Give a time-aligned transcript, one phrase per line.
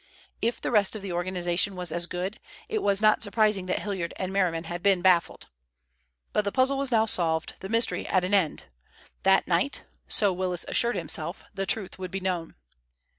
[0.41, 4.15] If the rest of the organization was as good, it was not surprising that Hilliard
[4.17, 5.45] and Merriman had been baffled.
[6.33, 8.63] But the puzzle was now solved, the mystery at an end.
[9.21, 12.55] That night, so Willis assured himself, the truth would be known.